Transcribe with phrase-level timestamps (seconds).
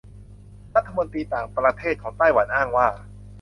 [0.75, 2.87] รัฐมนตรีต่างประเทศของไต้หวันอ้างว่า